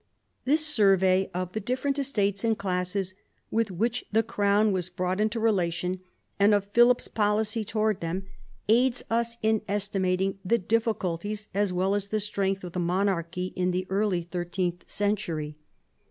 [0.45, 3.13] This survey of the different estates and classes
[3.51, 5.99] with which the crown was brought into relation,
[6.39, 8.25] and of Philip's policy towards them,
[8.67, 13.69] aids us in estimating the difficulties, as well as the strength, of the monarchy in
[13.69, 15.55] the early thirteenth century.